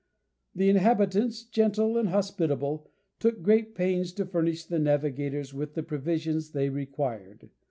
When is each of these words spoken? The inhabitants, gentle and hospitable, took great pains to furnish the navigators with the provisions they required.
The 0.55 0.67
inhabitants, 0.67 1.43
gentle 1.43 1.95
and 1.95 2.09
hospitable, 2.09 2.87
took 3.19 3.43
great 3.43 3.75
pains 3.75 4.11
to 4.13 4.25
furnish 4.25 4.65
the 4.65 4.79
navigators 4.79 5.53
with 5.53 5.75
the 5.75 5.83
provisions 5.83 6.53
they 6.53 6.69
required. 6.69 7.51